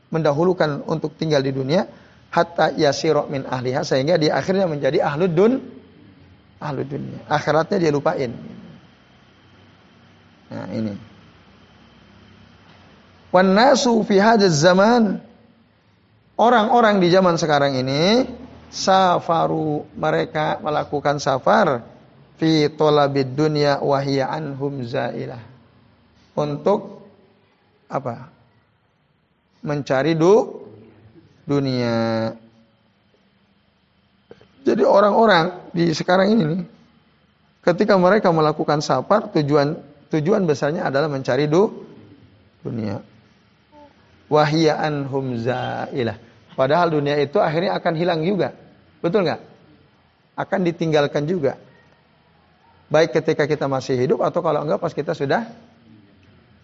[0.08, 1.84] Mendahulukan untuk tinggal di dunia
[2.32, 5.52] hatta yasira min ahliha sehingga dia akhirnya menjadi ahlu dun
[6.64, 7.20] ahlu dunia.
[7.28, 8.32] Akhiratnya dia lupain.
[10.48, 10.94] Nah, ini.
[13.34, 15.18] Wan nasu fi zaman
[16.38, 18.30] orang-orang di zaman sekarang ini
[18.70, 21.82] safaru mereka melakukan safar
[22.38, 25.42] fi tolabid dunya wahya anhum zailah.
[26.34, 27.06] Untuk
[27.86, 28.30] apa?
[29.62, 30.64] Mencari du
[31.46, 32.32] dunia.
[34.64, 36.62] Jadi orang-orang di sekarang ini nih,
[37.62, 39.76] ketika mereka melakukan safar, tujuan
[40.08, 41.70] tujuan besarnya adalah mencari du
[42.64, 43.00] dunia.
[44.26, 46.16] Wahya anhum zailah.
[46.54, 48.56] Padahal dunia itu akhirnya akan hilang juga.
[49.04, 49.42] Betul nggak?
[50.34, 51.60] Akan ditinggalkan juga.
[52.92, 55.48] Baik ketika kita masih hidup atau kalau enggak pas kita sudah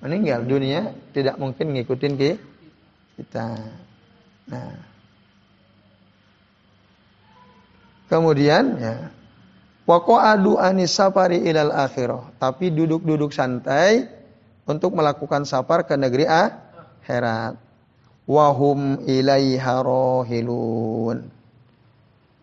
[0.04, 0.44] meninggal.
[0.44, 3.48] Dunia tidak mungkin ngikutin kita.
[4.50, 4.74] Nah.
[8.11, 8.94] Kemudian ya.
[9.87, 12.37] adu anis safari ilal akhirah.
[12.37, 14.11] Tapi duduk-duduk santai
[14.68, 17.56] untuk melakukan safar ke negeri akhirat.
[18.30, 21.18] Wahum ilaiha rohilun.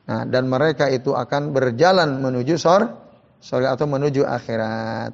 [0.08, 3.07] Nah, dan mereka itu akan berjalan menuju sor
[3.42, 5.14] surga atau menuju akhirat.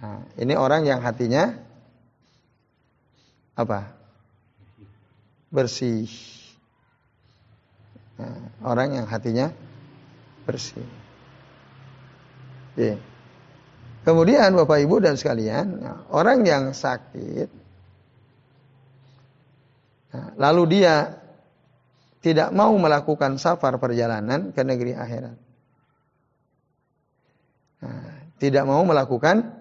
[0.00, 1.54] Nah, ini orang yang hatinya
[3.54, 3.94] apa?
[5.54, 6.10] Bersih.
[8.18, 9.50] Nah, orang yang hatinya
[10.46, 10.86] bersih.
[12.74, 12.98] Oke.
[14.04, 17.48] Kemudian Bapak Ibu dan sekalian, nah, orang yang sakit,
[20.12, 21.24] nah, lalu dia
[22.20, 25.43] tidak mau melakukan safar perjalanan ke negeri akhirat.
[27.84, 29.52] Nah, tidak mau melakukan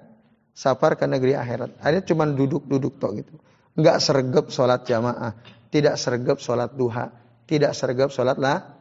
[0.55, 1.83] safar ke negeri akhirat.
[1.83, 3.35] Ada cuma duduk-duduk tok gitu.
[3.73, 5.33] Enggak sergap sholat jamaah,
[5.73, 7.09] tidak sergap sholat duha,
[7.49, 8.77] tidak sergap sholat lah,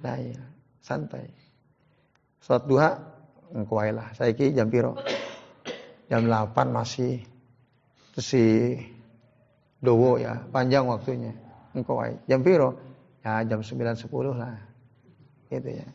[0.00, 0.38] lain,
[0.80, 1.28] santai.
[2.40, 2.90] Sholat duha,
[3.50, 4.14] engkau lah.
[4.14, 4.94] Saya ki jam piro?
[6.06, 7.26] Jam 8 masih
[8.14, 8.44] terus si
[9.82, 11.34] dowo ya, panjang waktunya.
[11.74, 12.78] Engkau Jam piro?
[13.26, 14.06] Ya jam 9 10
[14.38, 14.62] lah.
[15.50, 15.88] Gitu ya.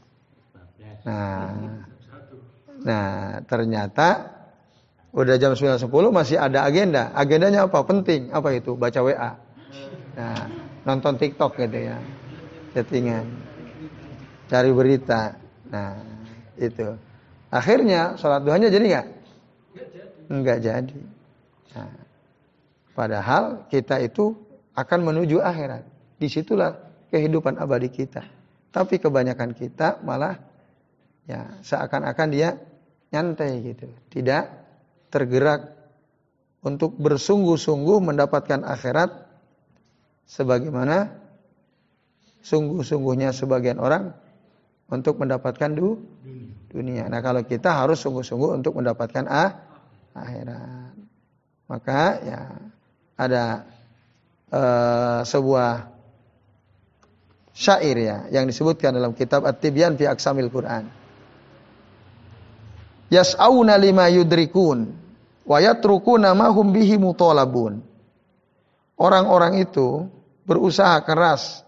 [1.07, 1.87] Nah,
[2.81, 4.41] Nah, ternyata
[5.11, 7.11] Udah jam 9.10 masih ada agenda.
[7.11, 7.83] Agendanya apa?
[7.83, 8.31] Penting.
[8.31, 8.79] Apa itu?
[8.79, 9.35] Baca WA.
[10.15, 10.47] Nah,
[10.87, 11.99] nonton TikTok gitu ya.
[12.71, 13.27] Chattingan.
[14.47, 15.35] Cari berita.
[15.67, 15.99] Nah,
[16.55, 16.95] itu.
[17.51, 19.07] Akhirnya sholat duhanya jadi nggak?
[20.31, 20.99] Nggak jadi.
[21.75, 21.91] Nah,
[22.95, 24.31] padahal kita itu
[24.79, 25.83] akan menuju akhirat.
[26.15, 26.71] Di situlah
[27.11, 28.23] kehidupan abadi kita.
[28.71, 30.39] Tapi kebanyakan kita malah
[31.27, 32.55] ya seakan-akan dia
[33.11, 33.87] nyantai gitu.
[34.09, 34.43] Tidak
[35.11, 35.75] tergerak
[36.63, 39.11] untuk bersungguh-sungguh mendapatkan akhirat
[40.25, 41.11] sebagaimana
[42.41, 44.15] sungguh-sungguhnya sebagian orang
[44.91, 45.99] untuk mendapatkan du
[46.71, 47.07] dunia.
[47.11, 49.51] Nah, kalau kita harus sungguh-sungguh untuk mendapatkan ah,
[50.15, 50.95] akhirat.
[51.71, 52.41] Maka ya
[53.15, 53.63] ada
[54.51, 55.87] uh, sebuah
[57.55, 61.00] syair ya yang disebutkan dalam kitab At-Tibyan fi Aksamil Quran.
[63.11, 64.87] Yas'auna lima yudrikun
[65.43, 67.83] wa yatrukuna ma hum bihi mutalabun.
[68.95, 70.07] Orang-orang itu
[70.47, 71.67] berusaha keras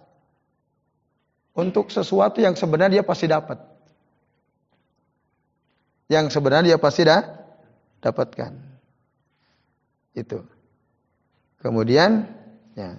[1.52, 3.60] untuk sesuatu yang sebenarnya dia pasti dapat.
[6.08, 7.22] Yang sebenarnya dia pasti dah
[8.00, 8.52] dapatkan.
[10.14, 10.46] Itu.
[11.60, 12.28] Kemudian
[12.78, 12.96] ya.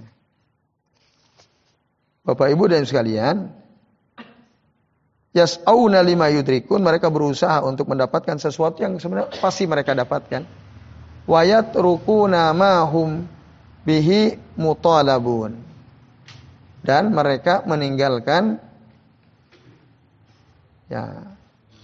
[2.25, 3.53] Bapak Ibu dan sekalian,
[5.35, 10.47] yas'auna lima yudrikun, mereka berusaha untuk mendapatkan sesuatu yang sebenarnya pasti mereka dapatkan
[11.27, 13.27] wayat rukuna mahum
[13.85, 15.57] bihi mutalabun
[16.85, 18.61] dan mereka meninggalkan
[20.89, 21.35] ya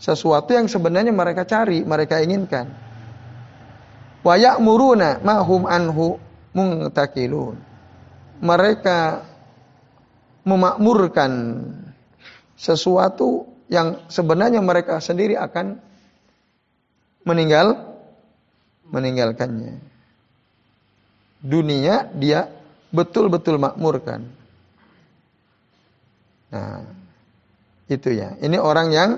[0.01, 2.73] sesuatu yang sebenarnya mereka cari, mereka inginkan.
[4.25, 6.17] Wayak muruna mahum anhu
[6.57, 7.57] mungtakilun.
[8.41, 9.25] Mereka
[10.49, 11.33] memakmurkan
[12.61, 15.81] sesuatu yang sebenarnya mereka sendiri akan
[17.25, 17.96] meninggal
[18.92, 19.81] meninggalkannya.
[21.40, 22.53] Dunia dia
[22.92, 24.29] betul-betul makmurkan.
[26.53, 26.85] Nah,
[27.88, 28.37] itu ya.
[28.37, 29.11] Ini orang yang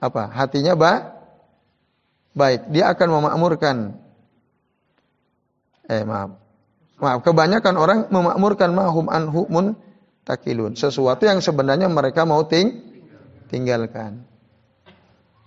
[0.00, 0.32] apa?
[0.32, 1.12] Hatinya ba
[2.32, 2.72] baik.
[2.72, 3.76] Dia akan memakmurkan.
[5.92, 6.40] Eh maaf.
[6.96, 9.76] Maaf, kebanyakan orang memakmurkan mahum anhu mun
[10.26, 10.74] takilun.
[10.74, 12.82] Sesuatu yang sebenarnya mereka mau ting
[13.46, 14.26] tinggalkan.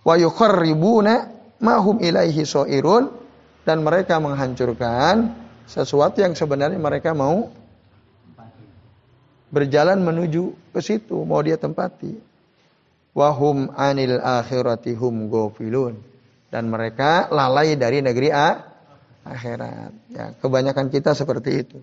[0.07, 3.11] Wa yukharribuna mahum ilaihi soirun
[3.67, 5.35] dan mereka menghancurkan
[5.67, 7.51] sesuatu yang sebenarnya mereka mau
[9.51, 12.15] berjalan menuju ke situ, mau dia tempati.
[13.11, 15.99] Wahum anil akhirati hum gofilun
[16.47, 18.49] dan mereka lalai dari negeri A,
[19.27, 19.91] akhirat.
[20.13, 21.77] Ya, kebanyakan kita seperti itu.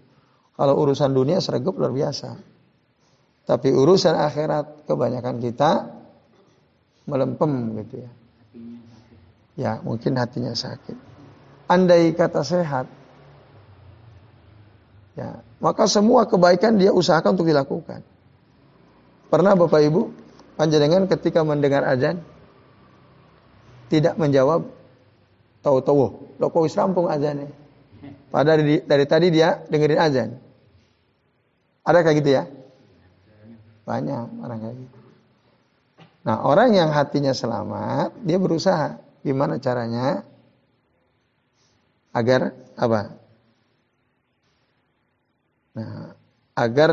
[0.57, 2.56] Kalau urusan dunia sergap luar biasa.
[3.47, 5.87] Tapi urusan akhirat kebanyakan kita
[7.07, 8.11] melempem gitu ya.
[9.57, 10.99] Ya, mungkin hatinya sakit.
[11.71, 12.87] Andai kata sehat,
[15.17, 18.05] ya, maka semua kebaikan dia usahakan untuk dilakukan.
[19.33, 20.13] Pernah Bapak Ibu,
[20.61, 22.21] panjenengan ketika mendengar azan
[23.89, 24.69] tidak menjawab
[25.65, 27.51] tahu-tahu, lo kok rampung azannya.
[28.31, 30.29] Padahal dari, dari tadi dia dengerin azan.
[31.87, 32.45] Ada kayak gitu ya?
[33.87, 34.99] Banyak orang kayak gitu.
[36.27, 40.23] Nah, orang yang hatinya selamat, dia berusaha Gimana caranya
[42.15, 43.19] agar apa?
[45.75, 46.15] Nah,
[46.55, 46.91] agar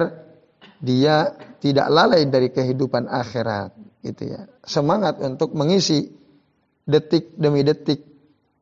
[0.81, 4.49] dia tidak lalai dari kehidupan akhirat gitu ya.
[4.65, 6.09] Semangat untuk mengisi
[6.89, 8.01] detik demi detik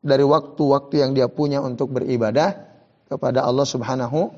[0.04, 2.60] dari waktu-waktu yang dia punya untuk beribadah
[3.08, 4.28] kepada Allah Subhanahu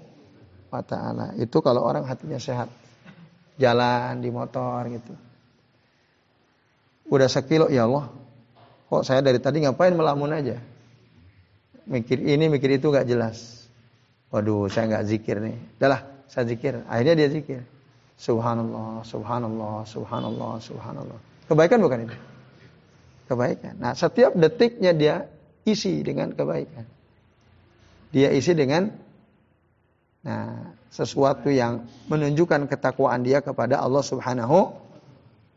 [0.71, 1.35] wa taala.
[1.43, 2.71] Itu kalau orang hatinya sehat.
[3.57, 5.15] Jalan di motor gitu.
[7.09, 8.11] Udah sekilo ya Allah,
[8.95, 10.61] Kok saya dari tadi ngapain melamun aja?
[11.91, 13.67] Mikir ini, mikir itu gak jelas.
[14.31, 15.59] Waduh, saya gak zikir nih.
[15.83, 16.87] Udahlah, saya zikir.
[16.87, 17.61] Akhirnya dia zikir.
[18.15, 21.19] Subhanallah, subhanallah, subhanallah, subhanallah.
[21.51, 22.17] Kebaikan bukan itu?
[23.27, 23.83] Kebaikan.
[23.83, 25.27] Nah, setiap detiknya dia
[25.67, 26.87] isi dengan kebaikan.
[28.15, 28.95] Dia isi dengan
[30.23, 34.71] nah, sesuatu yang menunjukkan ketakwaan dia kepada Allah Subhanahu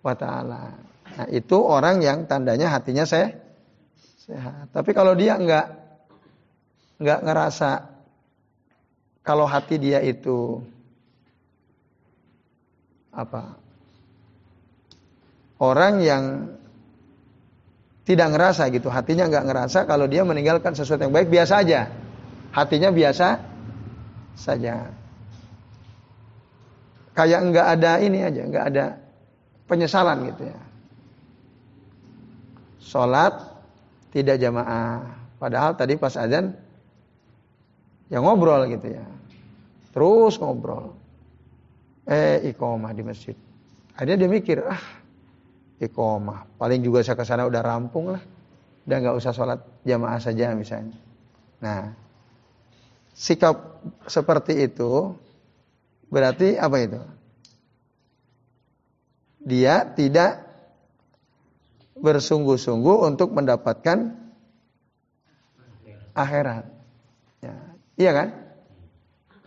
[0.01, 0.73] wa taala.
[1.13, 3.37] Nah, itu orang yang tandanya hatinya saya
[4.17, 4.73] sehat.
[4.73, 5.77] Tapi kalau dia enggak
[6.97, 7.69] enggak ngerasa
[9.21, 10.57] kalau hati dia itu
[13.13, 13.61] apa?
[15.61, 16.53] Orang yang
[18.09, 21.93] tidak ngerasa gitu, hatinya enggak ngerasa kalau dia meninggalkan sesuatu yang baik biasa aja.
[22.57, 23.27] Hatinya biasa
[24.33, 25.06] saja.
[27.17, 28.85] Kayak enggak ada ini aja, enggak ada
[29.65, 30.59] penyesalan gitu ya
[32.87, 33.35] sholat
[34.15, 35.03] tidak jamaah,
[35.37, 36.49] Padahal tadi pas azan
[38.09, 39.05] ya ngobrol gitu ya.
[39.93, 40.97] Terus ngobrol.
[42.09, 43.37] Eh ikomah di masjid.
[43.93, 44.81] Akhirnya dia mikir, ah
[45.77, 46.49] ikomah.
[46.57, 48.23] Paling juga saya ke sana udah rampung lah.
[48.89, 50.97] Udah nggak usah sholat jamaah saja misalnya.
[51.61, 51.93] Nah,
[53.13, 55.13] sikap seperti itu
[56.07, 57.01] berarti apa itu?
[59.47, 60.43] Dia tidak
[61.97, 64.27] bersungguh-sungguh untuk mendapatkan
[66.17, 66.65] akhirat.
[67.39, 67.55] Ya,
[67.95, 68.27] iya kan?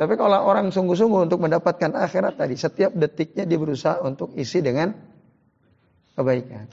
[0.00, 4.96] Tapi kalau orang sungguh-sungguh untuk mendapatkan akhirat tadi, setiap detiknya dia berusaha untuk isi dengan
[6.16, 6.64] kebaikan.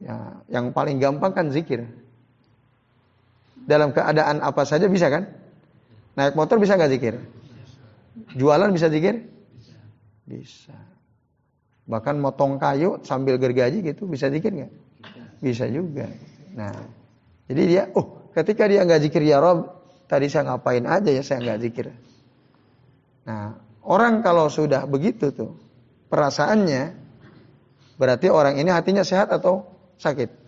[0.00, 1.84] Ya, yang paling gampang kan zikir.
[3.68, 5.28] Dalam keadaan apa saja bisa kan?
[6.16, 7.14] Naik motor bisa nggak zikir?
[8.36, 9.24] Jualan bisa zikir?
[10.28, 10.76] Bisa.
[11.88, 14.72] Bahkan motong kayu sambil gergaji gitu bisa zikir nggak?
[15.42, 16.06] Bisa juga.
[16.54, 16.76] Nah,
[17.50, 19.82] jadi dia, oh ketika dia nggak zikir ya Rob,
[20.12, 21.88] Tadi saya ngapain aja ya saya nggak zikir.
[23.24, 25.56] Nah, orang kalau sudah begitu tuh
[26.12, 26.92] perasaannya
[27.96, 29.64] berarti orang ini hatinya sehat atau
[29.96, 30.44] sakit?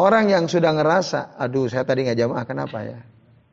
[0.00, 2.98] Orang yang sudah ngerasa, aduh saya tadi nggak jamaah kenapa ya?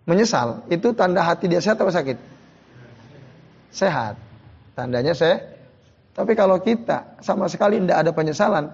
[0.09, 2.17] Menyesal, itu tanda hati dia sehat atau sakit?
[3.69, 4.17] Sehat.
[4.73, 5.45] Tandanya saya.
[6.11, 8.65] Tapi kalau kita sama sekali tidak ada penyesalan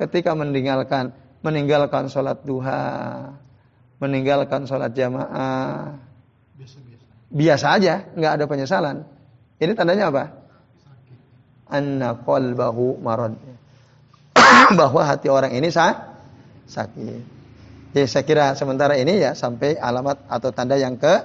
[0.00, 1.12] ketika meninggalkan
[1.44, 3.30] meninggalkan sholat duha,
[4.00, 5.94] meninggalkan sholat jamaah.
[7.26, 8.96] Biasa, aja, nggak ada penyesalan.
[9.58, 10.24] Ini tandanya apa?
[11.66, 13.34] Anna qalbahu marad.
[14.78, 17.35] Bahwa hati orang ini sakit.
[17.96, 21.16] Jadi saya kira sementara ini ya sampai alamat atau tanda yang ke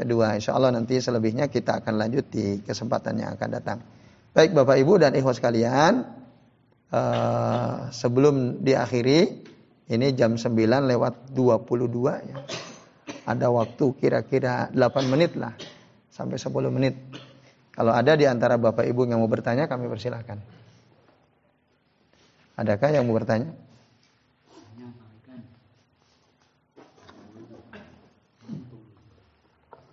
[0.00, 0.32] kedua.
[0.40, 3.84] Insya Allah nanti selebihnya kita akan lanjut di kesempatan yang akan datang.
[4.32, 6.08] Baik Bapak Ibu dan ikhwas sekalian,
[6.88, 9.44] uh, sebelum diakhiri
[9.92, 10.56] ini jam 9
[10.88, 11.84] lewat 22
[12.32, 12.36] ya.
[13.28, 15.52] Ada waktu kira-kira 8 menit lah.
[16.08, 16.96] Sampai 10 menit.
[17.76, 20.40] Kalau ada di antara Bapak Ibu yang mau bertanya kami persilahkan.
[22.56, 23.65] Adakah yang mau bertanya?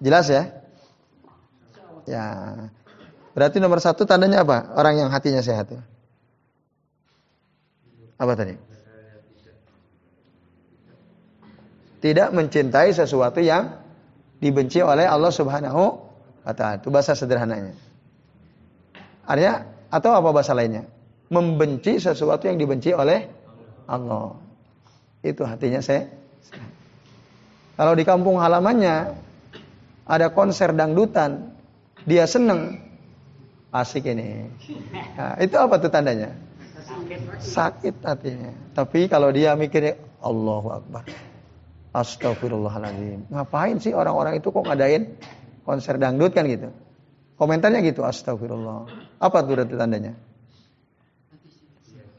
[0.03, 0.51] Jelas ya?
[2.03, 2.25] Ya.
[3.31, 4.75] Berarti nomor satu tandanya apa?
[4.75, 5.81] Orang yang hatinya sehat ya.
[8.19, 8.73] Apa tadi?
[12.03, 13.79] tidak mencintai sesuatu yang
[14.43, 15.83] dibenci oleh Allah Subhanahu
[16.43, 16.83] wa taala.
[16.83, 17.71] Itu bahasa sederhananya.
[19.23, 20.83] Artinya atau apa bahasa lainnya?
[21.31, 23.31] Membenci sesuatu yang dibenci oleh
[23.87, 24.35] Allah.
[25.23, 26.11] Itu hatinya saya.
[27.79, 29.15] Kalau di kampung halamannya
[30.03, 31.55] ada konser dangdutan,
[32.03, 32.79] dia seneng,
[33.71, 34.51] asik ini.
[35.15, 36.35] Nah, itu apa tuh tandanya?
[37.39, 38.51] Sakit hatinya.
[38.75, 41.03] Tapi kalau dia mikirnya Allahu Akbar.
[41.93, 43.29] Astagfirullahaladzim.
[43.29, 45.13] Ngapain sih orang-orang itu kok ngadain
[45.61, 46.73] konser dangdut kan gitu?
[47.37, 48.89] Komentarnya gitu, astagfirullah.
[49.21, 50.17] Apa tuh tandanya?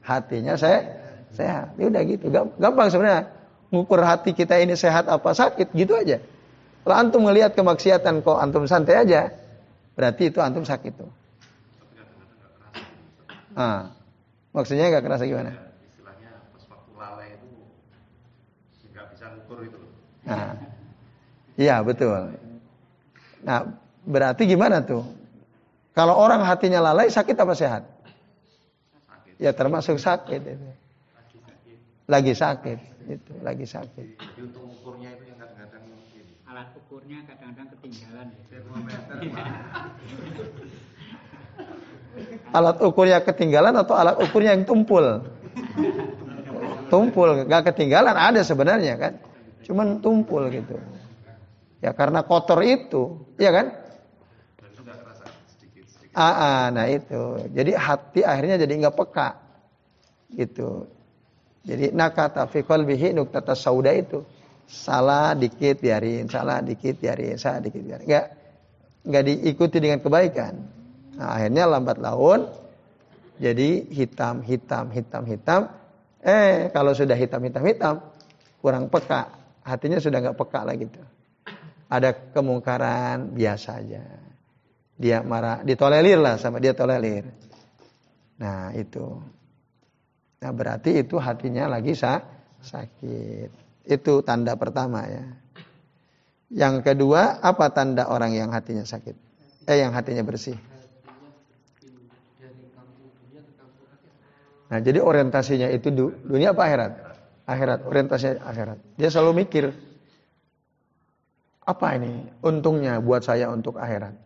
[0.04, 1.00] Hatinya saya
[1.32, 1.74] sehat.
[1.80, 3.32] Ya udah gitu, gampang sebenarnya.
[3.74, 6.22] Ngukur hati kita ini sehat apa sakit, gitu aja.
[6.84, 9.32] Kalau antum melihat kemaksiatan kok antum santai aja,
[9.96, 11.08] berarti itu antum sakit tuh.
[13.56, 13.88] Ah,
[14.52, 15.56] maksudnya nggak kerasa gimana?
[20.24, 20.56] Nah,
[21.60, 22.32] iya betul.
[23.44, 23.60] Nah,
[24.08, 25.04] berarti gimana tuh?
[25.92, 27.82] Kalau orang hatinya lalai, sakit apa sehat?
[29.36, 30.68] Ya termasuk sakit itu.
[32.08, 32.78] Lagi sakit,
[33.08, 34.06] itu lagi sakit.
[34.20, 35.63] Jadi untuk ukurnya itu yang mungkin.
[36.54, 38.30] Alat ukurnya kadang-kadang ketinggalan.
[42.54, 45.02] alat ukurnya ketinggalan atau alat ukurnya yang tumpul?
[46.86, 49.18] tumpul, gak ketinggalan ada sebenarnya kan.
[49.66, 50.78] Cuman tumpul gitu.
[51.82, 53.74] Ya karena kotor itu, ya kan?
[56.14, 57.50] Ah, ah, nah itu.
[57.50, 59.42] Jadi hati akhirnya jadi nggak peka.
[60.30, 60.86] Gitu.
[61.66, 64.22] Jadi nakata fi qalbihi nuktata sauda itu.
[64.64, 68.04] Salah dikit biarin, salah dikit biarin, salah dikit biarin.
[68.08, 68.26] Enggak
[69.04, 70.54] enggak diikuti dengan kebaikan.
[71.14, 72.48] Nah, akhirnya lambat laun
[73.38, 75.60] jadi hitam, hitam, hitam, hitam.
[76.24, 77.94] Eh, kalau sudah hitam, hitam, hitam,
[78.62, 81.08] kurang peka hatinya sudah nggak peka lagi tuh.
[81.88, 84.04] Ada kemungkaran biasa aja.
[84.94, 87.26] Dia marah, ditolelir lah sama dia tolelir.
[88.38, 89.04] Nah itu.
[90.44, 92.20] Nah berarti itu hatinya lagi sa
[92.62, 93.63] sakit.
[93.84, 95.24] Itu tanda pertama ya.
[96.48, 99.16] Yang kedua, apa tanda orang yang hatinya sakit?
[99.68, 100.56] Eh yang hatinya bersih.
[104.72, 105.92] Nah jadi orientasinya itu
[106.24, 106.92] dunia apa akhirat?
[107.44, 108.78] akhirat, orientasi akhirat.
[108.96, 109.64] Dia selalu mikir,
[111.64, 114.16] apa ini untungnya buat saya untuk akhirat?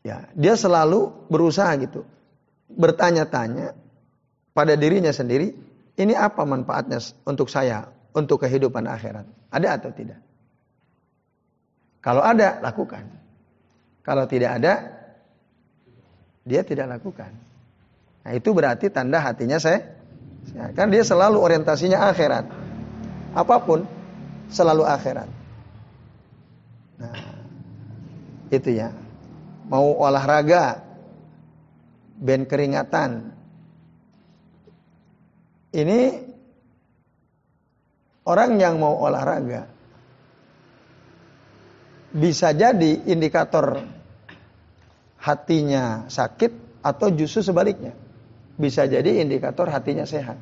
[0.00, 2.08] Ya, dia selalu berusaha gitu,
[2.72, 3.76] bertanya-tanya
[4.56, 5.52] pada dirinya sendiri,
[6.00, 6.96] ini apa manfaatnya
[7.28, 7.84] untuk saya,
[8.16, 9.28] untuk kehidupan akhirat?
[9.52, 10.20] Ada atau tidak?
[12.00, 13.04] Kalau ada, lakukan.
[14.00, 14.74] Kalau tidak ada,
[16.48, 17.28] dia tidak lakukan.
[18.24, 20.00] Nah, itu berarti tanda hatinya saya.
[20.72, 22.48] Kan dia selalu orientasinya akhirat.
[23.36, 23.84] Apa pun
[24.48, 25.28] selalu akhirat.
[26.96, 27.16] Nah,
[28.48, 28.96] itu ya.
[29.68, 30.80] Mau olahraga,
[32.16, 33.36] band keringatan.
[35.70, 35.98] Ini
[38.26, 39.70] orang yang mau olahraga
[42.10, 43.86] bisa jadi indikator
[45.22, 47.94] hatinya sakit atau justru sebaliknya.
[48.60, 50.36] Bisa jadi indikator hatinya sehat.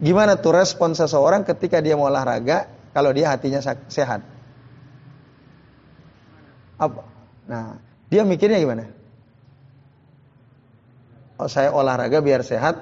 [0.00, 4.20] Gimana tuh respon seseorang ketika dia mau olahraga kalau dia hatinya sehat?
[6.80, 7.02] Apa?
[7.44, 7.76] Nah,
[8.08, 8.99] dia mikirnya gimana?
[11.40, 12.76] Oh, saya olahraga biar sehat,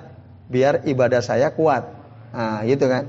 [0.50, 1.86] biar ibadah saya kuat.
[2.34, 3.06] Nah, gitu kan.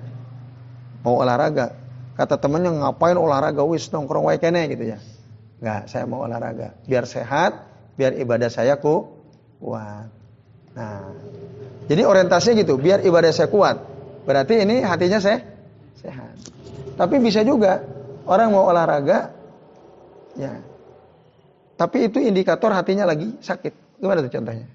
[1.02, 1.74] Mau olahraga,
[2.20, 5.00] Kata temennya ngapain olahraga wis nongkrong wae kene gitu ya.
[5.64, 7.64] Enggak, saya mau olahraga biar sehat,
[7.96, 9.08] biar ibadah saya ku
[9.64, 10.12] kuat.
[10.76, 11.16] Nah,
[11.88, 13.80] jadi orientasinya gitu, biar ibadah saya kuat.
[14.28, 15.48] Berarti ini hatinya saya
[15.96, 16.36] sehat.
[17.00, 17.88] Tapi bisa juga
[18.28, 19.32] orang mau olahraga
[20.36, 20.60] ya.
[21.80, 24.04] Tapi itu indikator hatinya lagi sakit.
[24.04, 24.68] Gimana tuh contohnya?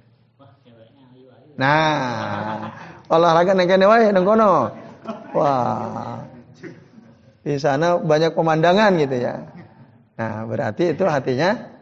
[1.54, 2.74] Nah,
[3.06, 4.74] olahraga neng kene wae neng kono.
[5.34, 6.24] Wah,
[7.44, 9.34] di sana banyak pemandangan gitu ya.
[10.14, 11.74] Nah, berarti itu hatinya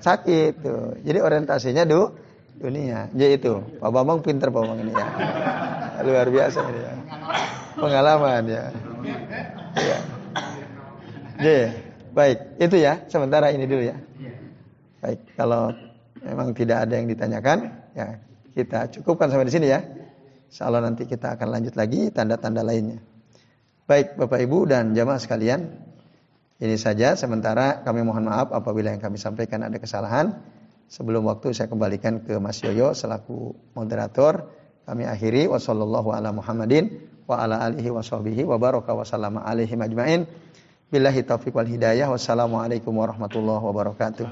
[0.00, 1.00] sakit tuh.
[1.00, 2.12] Jadi orientasinya du
[2.60, 3.08] dunia.
[3.12, 5.06] Jadi itu, Pak Bambang pinter Pak Bambang ini ya.
[6.04, 6.92] Luar biasa ini ya.
[7.74, 8.64] Pengalaman ya.
[9.74, 9.98] ya.
[11.40, 11.58] Jadi,
[12.14, 12.92] baik, itu ya.
[13.10, 13.96] Sementara ini dulu ya.
[15.02, 15.74] Baik, kalau
[16.22, 18.18] memang tidak ada yang ditanyakan, ya
[18.54, 19.82] kita cukupkan sampai di sini ya.
[20.50, 23.02] Insya Allah nanti kita akan lanjut lagi tanda-tanda lainnya.
[23.90, 25.66] Baik Bapak Ibu dan jamaah sekalian,
[26.62, 30.38] ini saja sementara kami mohon maaf apabila yang kami sampaikan ada kesalahan.
[30.86, 34.46] Sebelum waktu saya kembalikan ke Mas Yoyo selaku moderator.
[34.84, 40.28] Kami akhiri wasallallahu ala Muhammadin wa ala alihi wa wa baraka wa sallama alaihi majmain.
[40.92, 42.06] Billahi taufiq wal hidayah.
[42.12, 44.26] Wassalamualaikum warahmatullahi wabarakatuh.